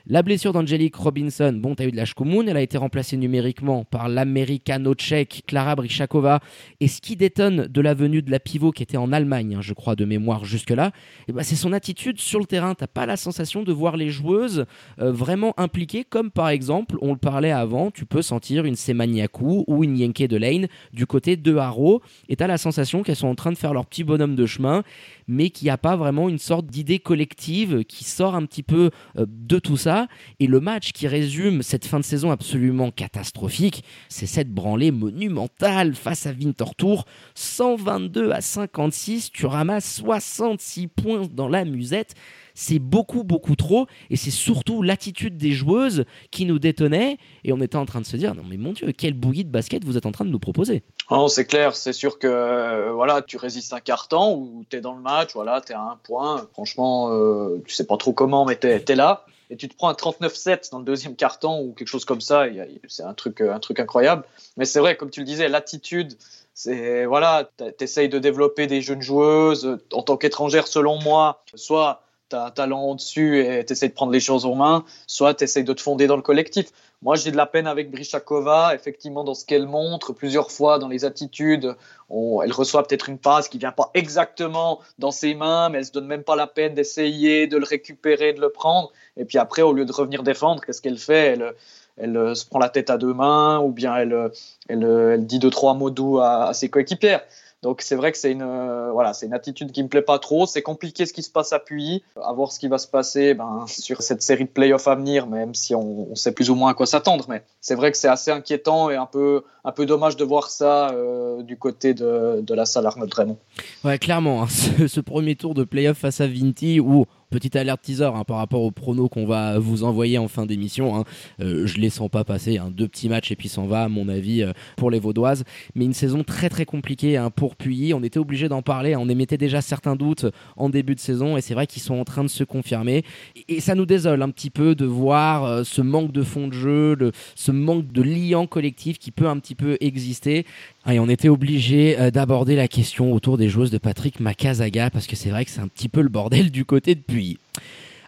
[0.05, 3.85] La blessure d'Angelique Robinson, bon, t'as eu de la Shkumun, elle a été remplacée numériquement
[3.85, 6.41] par l'américano-tchèque Clara Brichakova.
[6.81, 9.61] Et ce qui détonne de la venue de la pivot qui était en Allemagne, hein,
[9.61, 10.91] je crois, de mémoire jusque-là,
[11.27, 12.75] eh ben, c'est son attitude sur le terrain.
[12.75, 14.65] T'as pas la sensation de voir les joueuses
[14.99, 19.63] euh, vraiment impliquées, comme par exemple, on le parlait avant, tu peux sentir une Semaniakou
[19.67, 23.27] ou une Yenke de Lane du côté de Haro, et t'as la sensation qu'elles sont
[23.27, 24.83] en train de faire leur petit bonhomme de chemin
[25.29, 28.89] mais qu'il n'y a pas vraiment une sorte d'idée collective qui sort un petit peu
[29.17, 30.07] euh, de tout ça.
[30.39, 35.95] Et le match qui résume cette fin de saison absolument catastrophique, c'est cette branlée monumentale
[35.95, 37.05] face à Winterthur.
[37.35, 42.15] 122 à 56, tu ramasses 66 points dans la musette
[42.53, 43.87] c'est beaucoup, beaucoup trop.
[44.09, 47.17] Et c'est surtout l'attitude des joueuses qui nous détonnait.
[47.43, 49.51] Et on était en train de se dire, non mais mon Dieu, quel bouillie de
[49.51, 50.83] basket vous êtes en train de nous proposer.
[51.11, 54.77] Non, c'est clair, c'est sûr que euh, voilà, tu résistes un quart temps où tu
[54.77, 56.47] es dans le match, voilà, tu es à un point.
[56.53, 59.25] Franchement, euh, tu sais pas trop comment, mais tu es, là.
[59.49, 62.45] Et tu te prends un 39-7 dans le deuxième quart-temps ou quelque chose comme ça,
[62.87, 64.23] c'est un truc, un truc incroyable.
[64.57, 66.15] Mais c'est vrai, comme tu le disais, l'attitude,
[66.53, 72.03] c'est voilà, tu essayes de développer des jeunes joueuses en tant qu'étrangère, selon moi, soit
[72.29, 75.43] tu un talent au-dessus et tu essaies de prendre les choses en main, soit tu
[75.43, 76.67] essaies de te fonder dans le collectif.
[77.01, 80.89] Moi, j'ai de la peine avec Brichakova, effectivement, dans ce qu'elle montre plusieurs fois, dans
[80.89, 81.75] les attitudes.
[82.09, 85.91] elle reçoit peut-être une passe qui vient pas exactement dans ses mains, mais elle se
[85.91, 88.91] donne même pas la peine d'essayer de le récupérer, de le prendre.
[89.15, 91.37] Et puis après, au lieu de revenir défendre, qu'est-ce qu'elle fait?
[91.37, 91.53] Elle,
[91.97, 94.31] elle, se prend la tête à deux mains, ou bien elle,
[94.67, 97.21] elle, dit deux, trois mots doux à, à ses coéquipières.
[97.61, 100.17] Donc c'est vrai que c'est une euh, voilà, c'est une attitude qui me plaît pas
[100.17, 100.45] trop.
[100.45, 102.03] C'est compliqué ce qui se passe à Puy.
[102.23, 105.27] À voir ce qui va se passer ben, sur cette série de playoffs à venir,
[105.27, 107.25] même si on, sait plus ou moins à quoi s'attendre.
[107.27, 110.49] Mais c'est vrai que c'est assez inquiétant et un peu un peu dommage de voir
[110.49, 113.37] ça euh, du côté de, de la salle Arnold Raymond.
[113.83, 114.47] Ouais, clairement, hein,
[114.87, 118.63] ce, premier tour de playoff face à Vinti où Petite alerte teaser hein, par rapport
[118.63, 120.95] aux pronos qu'on va vous envoyer en fin d'émission.
[120.95, 121.03] Hein.
[121.41, 122.57] Euh, je les sens pas passer.
[122.57, 122.71] Hein.
[122.75, 125.43] Deux petits matchs et puis s'en va, à mon avis, euh, pour les Vaudoises.
[125.75, 127.93] Mais une saison très très compliquée hein, pour Puyi.
[127.93, 128.95] On était obligé d'en parler.
[128.95, 130.25] On émettait déjà certains doutes
[130.57, 133.03] en début de saison et c'est vrai qu'ils sont en train de se confirmer.
[133.47, 136.53] Et, ça nous désole un petit peu de voir euh, ce manque de fond de
[136.53, 136.97] jeu,
[137.35, 140.47] ce manque de liant collectif qui peut un petit peu exister.
[140.91, 145.05] Et on était obligé euh, d'aborder la question autour des joueuses de Patrick Makazaga parce
[145.05, 147.37] que c'est vrai que c'est un petit peu le bordel du côté de Puy.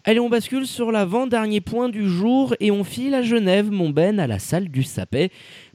[0.03, 4.19] Allez, on bascule sur l'avant-dernier point du jour et on file à Genève, mon Ben,
[4.19, 5.29] à la salle du Sapet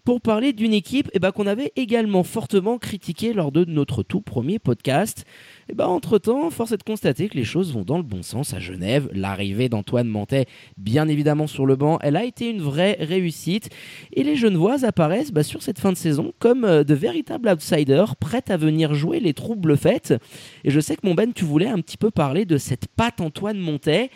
[0.04, 4.20] pour parler d'une équipe eh ben, qu'on avait également fortement critiquée lors de notre tout
[4.20, 5.24] premier podcast.
[5.68, 8.22] Et eh ben, entre-temps, force est de constater que les choses vont dans le bon
[8.22, 9.08] sens à Genève.
[9.12, 13.70] L'arrivée d'Antoine Mantet, bien évidemment sur le banc, elle a été une vraie réussite.
[14.12, 18.14] Et les Genevoises apparaissent bah, sur cette fin de saison comme euh, de véritables outsiders,
[18.14, 20.14] prêtes à venir jouer les troubles faites.
[20.62, 23.20] Et je sais que mon Ben, tu voulais un petit peu parler de cette patte
[23.20, 24.10] Antoine Montet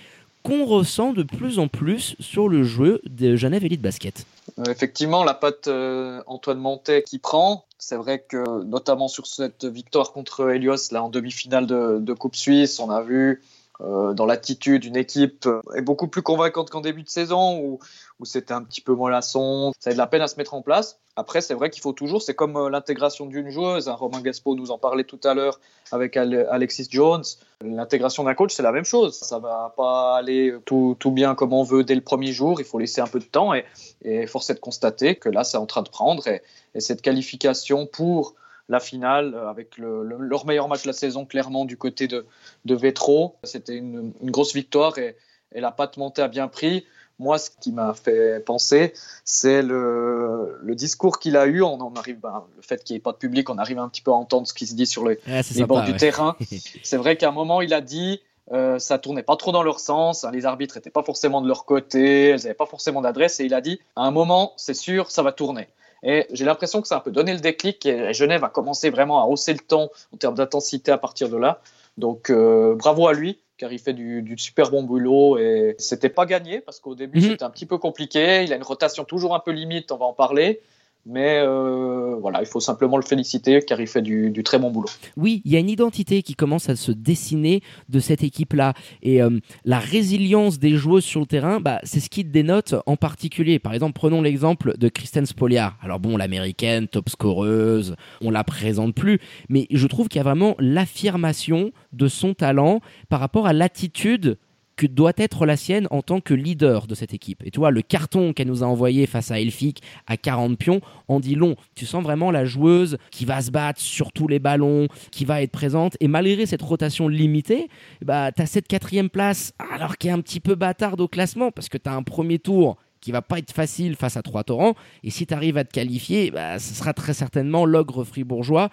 [0.44, 4.24] qu'on ressent de plus en plus sur le jeu de Genève Elite Basket.
[4.58, 9.64] Euh, effectivement, la patte euh, Antoine Montet qui prend, c'est vrai que notamment sur cette
[9.64, 13.42] victoire contre Helios là en demi-finale de, Coupe Suisse, on a vu
[13.80, 17.80] euh, dans l'attitude une équipe est beaucoup plus convaincante qu'en début de saison où,
[18.20, 20.60] où c'était un petit peu mollasson, ça a de la peine à se mettre en
[20.60, 21.00] place.
[21.16, 23.88] Après, c'est vrai qu'il faut toujours, c'est comme euh, l'intégration d'une joueuse.
[23.88, 25.58] Hein, Romain Gaspo nous en parlait tout à l'heure
[25.90, 27.24] avec Alexis Jones.
[27.64, 29.18] L'intégration d'un coach, c'est la même chose.
[29.18, 32.60] Ça va pas aller tout, bien comme on veut dès le premier jour.
[32.60, 33.64] Il faut laisser un peu de temps et,
[34.02, 36.26] et force est de constater que là, c'est en train de prendre.
[36.28, 36.42] Et,
[36.78, 38.34] cette qualification pour
[38.68, 42.26] la finale euh, avec leur meilleur match de la saison, clairement, du côté de,
[42.66, 45.16] de Vétro, c'était une, grosse victoire et,
[45.52, 46.84] et la patte montée a bien pris
[47.20, 51.62] moi, ce qui m'a fait penser, c'est le, discours qu'il a eu.
[51.62, 54.00] On, arrive, ben, le fait qu'il n'y ait pas de public, on arrive un petit
[54.00, 55.18] peu à entendre ce qui se dit sur les,
[55.66, 56.34] bords du terrain.
[56.82, 59.78] c'est vrai qu'à un moment, il a dit euh, ça tournait pas trop dans leur
[59.78, 63.38] sens, hein, les arbitres n'étaient pas forcément de leur côté, elles n'avaient pas forcément d'adresse,
[63.38, 65.68] et il a dit à un moment, c'est sûr, ça va tourner.
[66.02, 68.90] Et j'ai l'impression que ça a un peu donné le déclic, et Genève a commencé
[68.90, 71.60] vraiment à hausser le ton en termes d'intensité à partir de là.
[71.98, 76.24] Donc euh, bravo à lui car il fait du, super bon boulot et c'était pas
[76.24, 77.28] gagné parce qu'au début mhm.
[77.28, 78.42] c'était un petit peu compliqué.
[78.42, 80.62] Il a une rotation toujours un peu limite, on va en parler.
[81.06, 84.88] Mais euh, voilà, il faut simplement le féliciter car il fait du, très bon boulot.
[85.16, 88.74] Oui, il y a une identité qui commence à se dessiner de cette équipe-là.
[89.02, 92.96] Et euh, la résilience des joueuses sur le terrain, bah, c'est ce qui dénote en
[92.96, 93.58] particulier.
[93.58, 95.78] Par exemple, prenons l'exemple de Kristen Spoliar.
[95.82, 99.20] Alors bon, l'américaine, top scoreuse, on la présente plus.
[99.48, 104.36] Mais je trouve qu'il y a vraiment l'affirmation de son talent par rapport à l'attitude
[104.80, 107.42] que doit être la sienne en tant que leader de cette équipe.
[107.44, 110.80] Et tu vois, le carton qu'elle nous a envoyé face à Elfic à 40 pions
[111.06, 111.54] en dit long.
[111.74, 115.42] Tu sens vraiment la joueuse qui va se battre sur tous les ballons, qui va
[115.42, 115.98] être présente.
[116.00, 117.68] Et malgré cette rotation limitée,
[118.02, 121.50] bah, tu as cette quatrième place, alors qui est un petit peu bâtarde au classement,
[121.50, 124.44] parce que tu as un premier tour qui va pas être facile face à trois
[124.44, 124.74] torrents.
[125.04, 128.70] Et si tu arrives à te qualifier, bah, ce sera très certainement l'ogre fribourgeois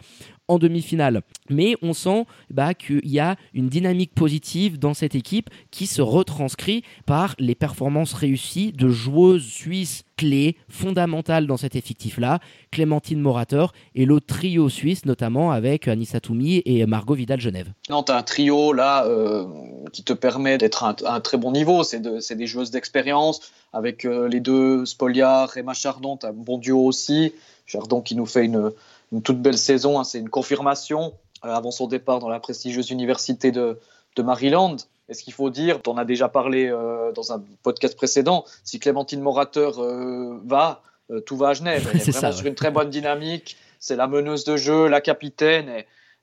[0.48, 1.22] en demi-finale.
[1.50, 6.02] Mais on sent bah, qu'il y a une dynamique positive dans cette équipe qui se
[6.02, 12.40] retranscrit par les performances réussies de joueuses suisses clés, fondamentales dans cet effectif-là,
[12.72, 17.72] Clémentine Morateur et l'autre trio suisse, notamment avec Anissa Toumi et Margot Vidal-Genève.
[17.90, 19.46] Non, tu as un trio là euh,
[19.94, 21.84] qui te permet d'être à un, très bon niveau.
[21.84, 23.42] C'est de, des joueuses d'expérience
[23.74, 26.18] avec euh, les deux Spoliard et Machardon.
[26.18, 27.34] Tu as un bon duo aussi.
[27.68, 28.72] Chardon qui nous fait une,
[29.12, 30.00] une toute belle saison.
[30.00, 30.04] Hein.
[30.04, 31.14] C'est une confirmation
[31.46, 33.78] euh, avant son départ dans la prestigieuse université de,
[34.20, 34.78] Maryland.
[35.10, 38.80] Et ce qu'il faut dire, on a déjà parlé euh, dans un podcast précédent, si
[38.80, 40.82] Clémentine Morateur euh, va,
[41.28, 41.88] tout va à Genève.
[41.94, 43.58] Elle est, vraiment sur une très bonne dynamique.
[43.80, 45.70] C'est la meneuse de jeu, la capitaine.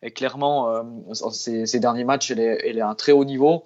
[0.03, 0.83] Et, clairement,
[1.33, 3.65] ces, ces, derniers matchs, elle est, elle est à un très haut niveau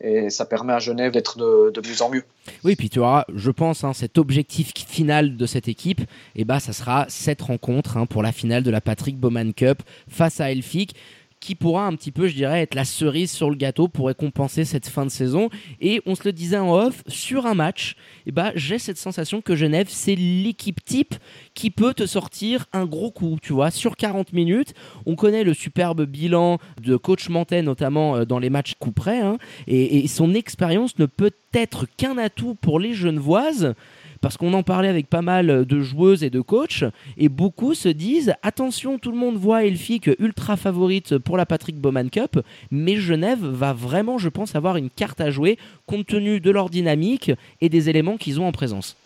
[0.00, 2.24] et ça permet à Genève d'être de, mieux en mieux.
[2.64, 6.00] Oui, puis tu auras, je pense, hein, cet objectif final de cette équipe,
[6.36, 9.82] et bah, ça sera cette rencontre hein, pour la finale de la Patrick Bowman Cup
[10.08, 10.94] face à Elfic
[11.40, 14.64] qui pourra un petit peu, je dirais, être la cerise sur le gâteau pour récompenser
[14.64, 15.50] cette fin de saison.
[15.80, 17.96] Et on se le disait en off, sur un match,
[18.26, 21.14] eh ben, j'ai cette sensation que Genève, c'est l'équipe type
[21.54, 24.74] qui peut te sortir un gros coup, tu vois, sur 40 minutes.
[25.06, 29.20] On connaît le superbe bilan de coach Mantet, notamment euh, dans les matchs coup près,
[29.20, 33.74] hein, et, et son expérience ne peut être qu'un atout pour les Genevoises
[34.20, 36.84] parce qu'on en parlait avec pas mal de joueuses et de coachs,
[37.16, 41.76] et beaucoup se disent attention, tout le monde voit Elfic ultra favorite pour la Patrick
[41.76, 42.38] Bowman Cup,
[42.70, 46.70] mais Genève va vraiment, je pense, avoir une carte à jouer compte tenu de leur
[46.70, 48.96] dynamique et des éléments qu'ils ont en présence.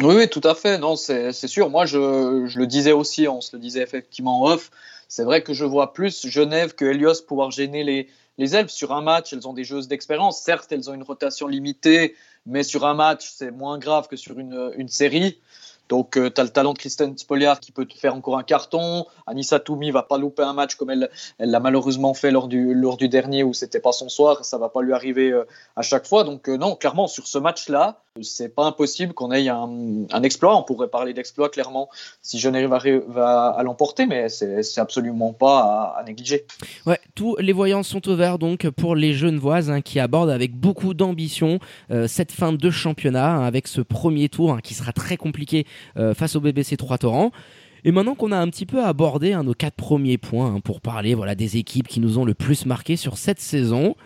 [0.00, 0.78] Oui, oui, tout à fait.
[0.78, 1.68] Non, c'est sûr.
[1.68, 4.70] Moi, je, le disais aussi, on se le disait effectivement en off.
[5.08, 8.08] C'est vrai que je vois plus Genève que Helios pouvoir gêner les,
[8.38, 8.70] les Elfes.
[8.70, 10.40] Sur un match, elles ont des joueuses d'expérience.
[10.40, 12.14] Certes, elles ont une rotation limitée
[12.46, 15.40] mais sur un match, c'est moins grave que sur une, une série.
[15.92, 18.42] Donc, euh, tu as le talent de Kristen Spoliard qui peut te faire encore un
[18.42, 19.04] carton.
[19.26, 22.96] Anissa Toumi va pas louper un match comme elle l'a malheureusement fait lors du, lors
[22.96, 24.42] du dernier où c'était pas son soir.
[24.42, 26.24] Ça va pas lui arriver euh, à chaque fois.
[26.24, 30.56] Donc, euh, non, clairement, sur ce match-là, c'est pas impossible qu'on ait un, un, exploit.
[30.56, 31.90] On pourrait parler d'exploit, clairement,
[32.22, 32.78] si Genève va,
[33.08, 36.46] va à l'emporter, mais c'est absolument pas à, négliger.
[36.86, 40.92] Ouais, tous les voyants sont ouverts donc pour les jeunes voisins qui abordent avec beaucoup
[40.92, 41.58] d'ambition
[42.06, 45.66] cette fin de championnat hein, avec ce premier tour hein, qui sera très compliqué euh,
[46.14, 47.32] face au BBC 3 Torrents.
[47.84, 51.14] Et maintenant qu'on a un petit peu abordé nos quatre premiers points hein, pour parler
[51.14, 53.96] voilà, des équipes qui nous ont le plus marqué sur cette saison,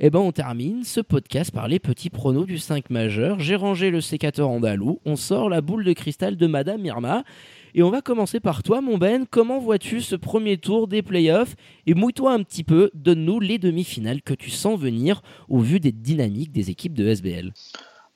[0.00, 3.38] eh ben on termine ce podcast par les petits pronos du 5 majeur.
[3.40, 7.24] J'ai rangé le sécateur andalou, on sort la boule de cristal de Madame Irma.
[7.74, 9.26] Et on va commencer par toi, mon Ben.
[9.28, 11.56] Comment vois-tu ce premier tour des playoffs?
[11.86, 15.20] Et mouille-toi un petit peu, donne-nous les demi-finales que tu sens venir
[15.50, 17.52] au vu des dynamiques des équipes de SBL.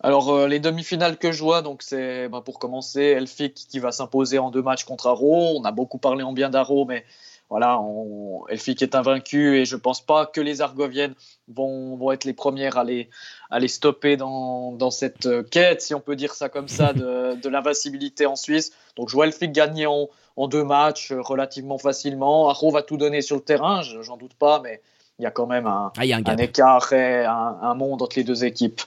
[0.02, 3.92] Alors, euh, les demi-finales que je vois, donc c'est bah, pour commencer Elfic qui va
[3.92, 5.58] s'imposer en deux matchs contre Aro.
[5.58, 7.04] On a beaucoup parlé en bien d'Aro, mais
[7.50, 11.14] voilà, on, Elfic est invaincu et je pense pas que les Argoviennes
[11.48, 13.10] vont, vont être les premières à les,
[13.50, 16.94] à les stopper dans, dans, cette euh, quête, si on peut dire ça comme ça,
[16.94, 18.72] de, de l'invincibilité en Suisse.
[18.96, 22.48] Donc, je vois Elfic gagner en, en, deux matchs euh, relativement facilement.
[22.48, 24.80] Aro va tout donner sur le terrain, j'en doute pas, mais
[25.20, 28.24] il y a quand même un, ah, un, écart et un, un, monde entre les
[28.24, 28.80] deux équipes.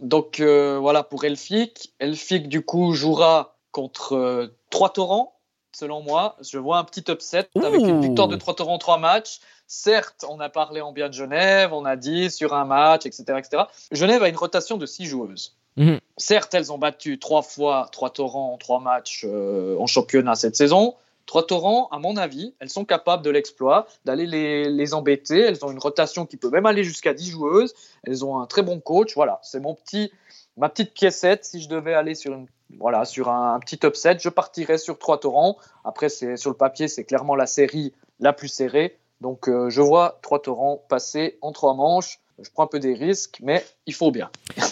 [0.00, 1.92] Donc euh, voilà pour Elfic.
[2.00, 5.36] Elfic du coup jouera contre euh, trois torrents,
[5.76, 6.36] selon moi.
[6.40, 9.40] Je vois un petit upset avec une victoire de trois torrents en trois matchs.
[9.66, 13.24] Certes, on a parlé en bien de Genève, on a dit sur un match, etc.
[13.36, 13.64] etc.
[13.92, 15.54] Genève a une rotation de six joueuses.
[15.76, 15.98] Mhm.
[16.16, 20.56] Certes, elles ont battu trois fois trois torrents en trois matchs euh, en championnat cette
[20.56, 20.94] saison.
[21.26, 25.40] Trois torrents, à mon avis, elles sont capables de l'exploit, d'aller les, embêter.
[25.40, 27.74] Elles ont une rotation qui peut même aller jusqu'à 10 joueuses.
[28.04, 29.14] Elles ont un très bon coach.
[29.14, 30.12] Voilà, c'est mon petit,
[30.56, 31.44] ma petite piécette.
[31.44, 32.46] Si je devais aller sur, une,
[32.78, 35.56] voilà, sur un, petit upset, je partirais sur trois torrents.
[35.84, 38.98] Après, sur le papier, c'est clairement la série la plus serrée.
[39.20, 42.94] Donc, euh, je vois trois torrents passer en trois manches je prends un peu des
[42.94, 44.30] risques, mais il faut bien.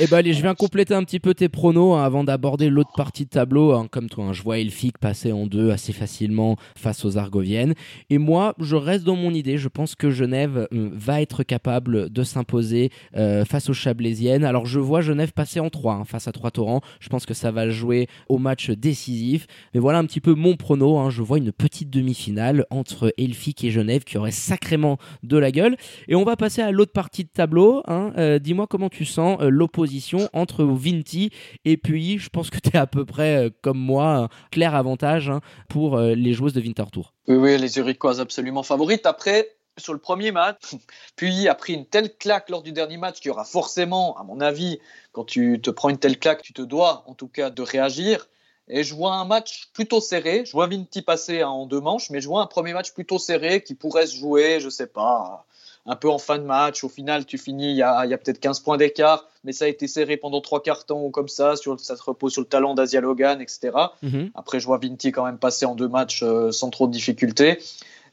[0.00, 2.90] Eh ben allez, je viens compléter un petit peu tes pronos hein, avant d'aborder l'autre
[2.96, 3.72] partie de tableau.
[3.72, 7.74] Hein, comme toi, hein, je vois Elfic passer en deux assez facilement face aux Argoviennes.
[8.10, 9.58] Et moi, je reste dans mon idée.
[9.58, 14.44] Je pense que Genève euh, va être capable de s'imposer euh, face aux Chablaisiennes.
[14.44, 16.80] Alors je vois Genève passer en trois face à trois torrents.
[16.98, 19.46] Je pense que ça va jouer au match décisif.
[19.72, 21.10] Mais voilà un petit peu mon prono.
[21.10, 25.76] Je vois une petite demi-finale entre Elfic et Genève qui aurait sacrément de la gueule.
[26.08, 27.84] Et on va passer à l'autre partie partie de tableau.
[27.86, 31.30] Hein, euh, dis-moi comment tu sens euh, l'opposition entre Vinti
[31.64, 35.40] et puis je pense que tu es à peu près comme moi, clair avantage hein,
[35.68, 37.14] pour les joueuses de Winterthur.
[37.28, 39.06] Oui, oui, les Uriquoises absolument favorites.
[39.06, 40.74] Après, sur le premier match,
[41.16, 44.24] puis a pris une telle claque lors du dernier match qu'il y aura forcément, à
[44.24, 44.80] mon avis,
[45.12, 48.26] quand tu te prends une telle claque, tu te dois en tout cas de réagir.
[48.68, 50.44] Et je vois un match plutôt serré.
[50.44, 53.62] Je vois Vinti passer en deux manches, mais je vois un premier match plutôt serré
[53.62, 55.46] qui pourrait se jouer, je sais pas,
[55.86, 56.84] un peu en fin de match.
[56.84, 59.86] Au final, tu finis, il y a, peut-être 15 points d'écart, mais ça a été
[59.86, 61.56] serré pendant trois quarts temps comme ça.
[61.56, 63.72] Sur, ça se repose sur le talent d'Asia Logan, etc.
[64.02, 64.30] Mhm.
[64.34, 67.58] Après, je vois Vinti quand même passer en deux matchs euh, sans trop de difficultés.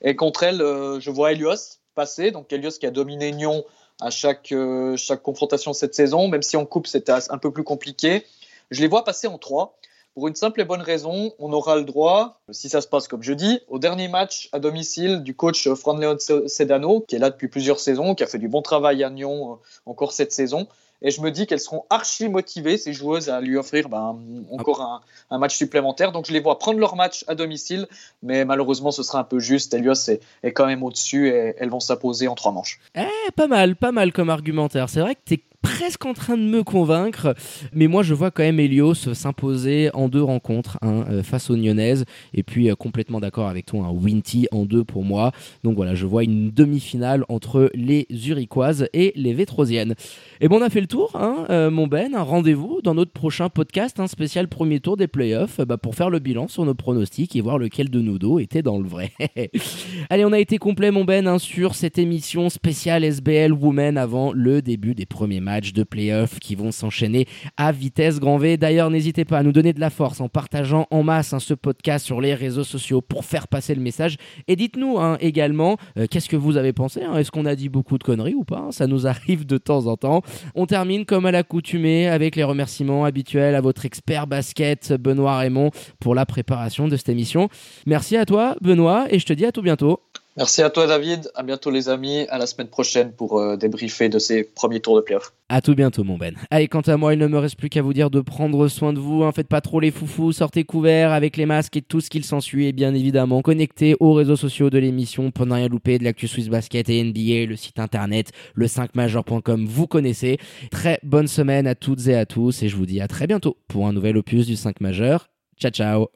[0.01, 2.31] Et contre elle, euh, je vois Elios passer.
[2.31, 3.63] Donc Elios qui a dominé Nyon
[4.01, 7.63] à chaque, euh, chaque confrontation cette saison, même si en coupe c'était un peu plus
[7.63, 8.25] compliqué.
[8.71, 9.77] Je les vois passer en trois.
[10.15, 13.23] Pour une simple et bonne raison, on aura le droit, si ça se passe comme
[13.23, 17.31] je dis, au dernier match à domicile du coach Fran Leon Sedano, qui est là
[17.31, 19.55] depuis plusieurs saisons, qui a fait du bon travail à Nyon euh,
[19.87, 20.67] encore cette saison.
[21.01, 24.17] Et je me dis qu'elles seront archi motivées, ces joueuses, à lui offrir ben,
[24.51, 26.11] encore un, match supplémentaire.
[26.11, 27.87] Donc je les vois prendre leur match à domicile,
[28.21, 29.73] mais malheureusement ce sera un peu juste.
[29.73, 32.79] Elios est, est quand même au-dessus et elles vont s'imposer en trois manches.
[32.95, 34.89] Eh, pas mal, pas mal comme argumentaire.
[34.89, 37.33] C'est vrai que tu presque en train de me convaincre,
[37.71, 41.57] mais moi je vois quand même Helios s'imposer en deux rencontres hein, euh, face aux
[41.57, 45.31] Nyonnaises, et puis euh, complètement d'accord avec toi, un hein, Winty en deux pour moi.
[45.63, 49.95] Donc voilà, je vois une demi-finale entre les Zurichoises et les Vétrosiennes.
[50.41, 52.15] Et bon, on a fait le tour, hein, euh, mon Ben.
[52.15, 56.19] Rendez-vous dans notre prochain podcast, un spécial premier tour des playoffs, bah, pour faire le
[56.19, 59.11] bilan sur nos pronostics et voir lequel de nous deux était dans le vrai.
[60.09, 64.61] Allez, on a été complet, mon Ben, sur cette émission spéciale SBL Women avant le
[64.61, 68.57] début des premiers de playoffs qui vont s'enchaîner à vitesse grand V.
[68.57, 71.53] D'ailleurs, n'hésitez pas à nous donner de la force en partageant en masse hein, ce
[71.53, 74.17] podcast sur les réseaux sociaux pour faire passer le message.
[74.47, 77.03] Et dites-nous hein, également euh, qu'est-ce que vous avez pensé.
[77.03, 77.15] Hein.
[77.17, 79.97] Est-ce qu'on a dit beaucoup de conneries ou pas Ça nous arrive de temps en
[79.97, 80.21] temps.
[80.55, 85.71] On termine comme à l'accoutumée avec les remerciements habituels à votre expert basket Benoît Raymond
[85.99, 87.49] pour la préparation de cette émission.
[87.85, 89.99] Merci à toi Benoît et je te dis à tout bientôt.
[90.35, 94.09] Merci à toi David, à bientôt les amis, à la semaine prochaine pour euh, débriefer
[94.09, 95.31] de ces premiers tours de playoff.
[95.49, 96.35] À tout bientôt mon Ben.
[96.49, 98.93] Allez, quant à moi, il ne me reste plus qu'à vous dire de prendre soin
[98.93, 99.31] de vous, hein.
[99.31, 102.67] faites pas trop les foufous, sortez couverts avec les masques et tout ce qu'il s'ensuit
[102.67, 106.27] et bien évidemment connectez aux réseaux sociaux de l'émission pour ne rien louper de l'actu
[106.27, 110.39] Swiss Basket et NBA, le site internet, le 5major.com, vous connaissez.
[110.71, 113.57] Très bonne semaine à toutes et à tous et je vous dis à très bientôt
[113.67, 115.29] pour un nouvel opus du 5 majeur.
[115.59, 116.07] Ciao ciao